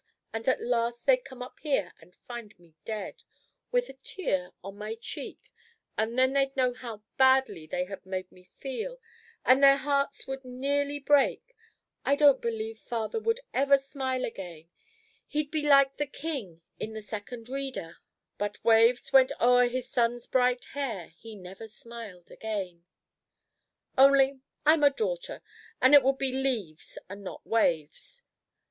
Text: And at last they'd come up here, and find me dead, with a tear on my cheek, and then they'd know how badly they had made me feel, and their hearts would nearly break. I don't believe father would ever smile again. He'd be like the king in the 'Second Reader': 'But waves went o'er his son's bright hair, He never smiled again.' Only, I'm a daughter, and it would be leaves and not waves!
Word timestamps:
And 0.33 0.47
at 0.47 0.59
last 0.59 1.05
they'd 1.05 1.23
come 1.23 1.43
up 1.43 1.59
here, 1.59 1.93
and 2.01 2.15
find 2.27 2.57
me 2.57 2.73
dead, 2.85 3.21
with 3.71 3.87
a 3.87 3.93
tear 3.93 4.51
on 4.63 4.75
my 4.75 4.95
cheek, 4.95 5.53
and 5.95 6.17
then 6.17 6.33
they'd 6.33 6.57
know 6.57 6.73
how 6.73 7.03
badly 7.17 7.67
they 7.67 7.85
had 7.85 8.03
made 8.03 8.31
me 8.31 8.45
feel, 8.45 8.99
and 9.45 9.63
their 9.63 9.77
hearts 9.77 10.25
would 10.25 10.43
nearly 10.43 10.97
break. 10.97 11.55
I 12.03 12.15
don't 12.15 12.41
believe 12.41 12.79
father 12.79 13.19
would 13.19 13.41
ever 13.53 13.77
smile 13.77 14.25
again. 14.25 14.69
He'd 15.27 15.51
be 15.51 15.61
like 15.61 15.97
the 15.97 16.07
king 16.07 16.61
in 16.79 16.93
the 16.93 17.03
'Second 17.03 17.47
Reader': 17.47 17.97
'But 18.39 18.63
waves 18.65 19.13
went 19.13 19.31
o'er 19.39 19.67
his 19.67 19.87
son's 19.87 20.25
bright 20.25 20.65
hair, 20.73 21.09
He 21.09 21.35
never 21.35 21.67
smiled 21.67 22.31
again.' 22.31 22.85
Only, 23.95 24.39
I'm 24.65 24.83
a 24.83 24.89
daughter, 24.89 25.43
and 25.79 25.93
it 25.93 26.01
would 26.01 26.17
be 26.17 26.31
leaves 26.31 26.97
and 27.07 27.23
not 27.23 27.45
waves! 27.45 28.23